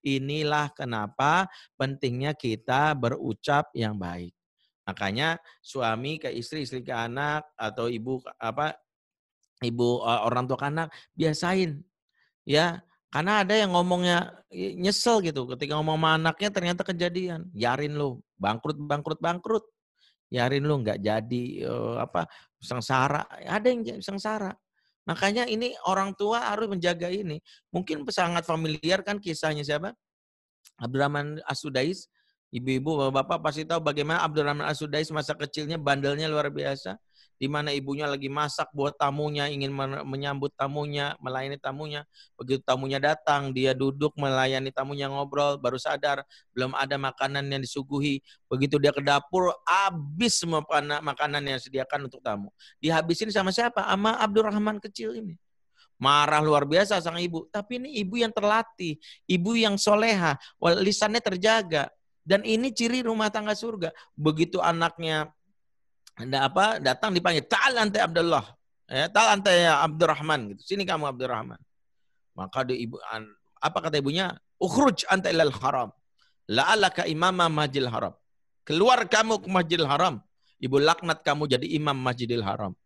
[0.00, 1.44] Inilah kenapa
[1.76, 4.32] pentingnya kita berucap yang baik.
[4.88, 8.74] Makanya suami ke istri, istri ke anak atau ibu apa
[9.60, 11.84] ibu uh, orang tua ke anak biasain
[12.48, 12.80] ya.
[13.10, 15.42] Karena ada yang ngomongnya nyesel gitu.
[15.50, 17.50] Ketika ngomong sama anaknya ternyata kejadian.
[17.58, 19.66] Yarin lo bangkrut bangkrut bangkrut.
[20.30, 22.30] Yarin lo nggak jadi uh, apa
[22.62, 23.26] sengsara.
[23.42, 24.54] Ada yang sengsara
[25.08, 27.40] makanya ini orang tua harus menjaga ini.
[27.72, 29.96] Mungkin sangat familiar kan kisahnya siapa?
[30.80, 32.08] Abdurrahman Asudais
[32.50, 36.98] Ibu-ibu, bapak-bapak pasti tahu bagaimana Abdurrahman Asudais masa kecilnya bandelnya luar biasa.
[37.40, 39.72] Di mana ibunya lagi masak buat tamunya, ingin
[40.04, 42.04] menyambut tamunya, melayani tamunya.
[42.36, 46.20] Begitu tamunya datang, dia duduk melayani tamunya ngobrol, baru sadar
[46.52, 48.20] belum ada makanan yang disuguhi.
[48.44, 50.60] Begitu dia ke dapur, habis semua
[51.00, 52.52] makanan yang disediakan untuk tamu.
[52.76, 53.88] Dihabisin sama siapa?
[53.88, 55.40] Sama Abdurrahman kecil ini
[56.00, 57.48] marah luar biasa sang ibu.
[57.52, 58.96] Tapi ini ibu yang terlatih,
[59.28, 60.36] ibu yang soleha,
[60.80, 61.88] lisannya terjaga.
[62.20, 63.92] Dan ini ciri rumah tangga surga.
[64.12, 65.32] Begitu anaknya
[66.20, 68.44] ada apa datang dipanggil ta'al ante Abdullah.
[68.90, 70.74] Ya, ta'al ante ya Abdurrahman gitu.
[70.74, 71.58] Sini kamu Abdurrahman.
[72.36, 73.00] Maka di ibu
[73.60, 74.34] apa kata ibunya?
[74.60, 75.88] Ukhruj ante ilal haram.
[76.50, 78.12] La'alaka imama majil haram.
[78.66, 80.20] Keluar kamu ke Masjidil Haram.
[80.60, 82.76] Ibu laknat kamu jadi imam Masjidil Haram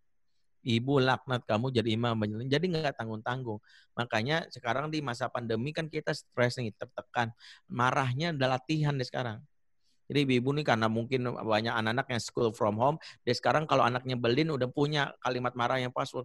[0.64, 2.16] ibu laknat kamu jadi imam
[2.48, 3.60] jadi nggak tanggung tanggung
[3.92, 7.30] makanya sekarang di masa pandemi kan kita stres nih tertekan
[7.68, 9.44] marahnya adalah latihan deh sekarang
[10.04, 14.20] jadi ibu-ibu nih karena mungkin banyak anak-anak yang school from home, deh sekarang kalau anaknya
[14.20, 16.24] belin udah punya kalimat marah yang pas, uh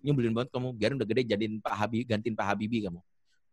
[0.00, 3.00] nyebelin banget kamu, biar udah gede jadiin Pak Habib, gantiin Pak Habibie kamu.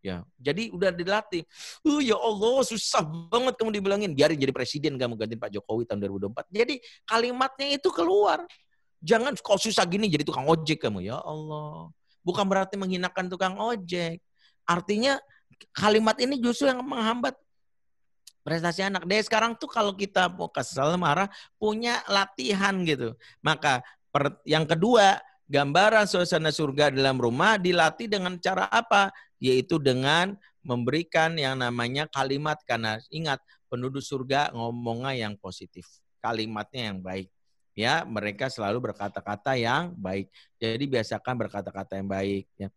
[0.05, 1.41] Ya, jadi udah dilatih.
[1.81, 4.13] Uh, ya Allah, susah banget kamu dibilangin.
[4.13, 6.45] Biarin jadi presiden kamu gantiin Pak Jokowi tahun 2024.
[6.53, 6.75] Jadi
[7.09, 8.45] kalimatnya itu keluar.
[9.01, 11.09] Jangan kau susah gini jadi tukang ojek kamu.
[11.09, 11.89] Ya Allah.
[12.21, 14.21] Bukan berarti menghinakan tukang ojek.
[14.69, 15.17] Artinya
[15.73, 17.33] kalimat ini justru yang menghambat
[18.45, 19.09] prestasi anak.
[19.09, 21.25] Deh sekarang tuh kalau kita mau kesel marah
[21.57, 23.17] punya latihan gitu.
[23.41, 23.81] Maka
[24.13, 25.17] per, yang kedua
[25.49, 29.09] gambaran suasana surga dalam rumah dilatih dengan cara apa?
[29.41, 35.89] Yaitu dengan memberikan yang namanya kalimat karena ingat penduduk surga ngomongnya yang positif,
[36.21, 37.29] kalimatnya yang baik
[37.75, 40.31] ya mereka selalu berkata-kata yang baik.
[40.57, 42.71] Jadi biasakan berkata-kata yang baik ya.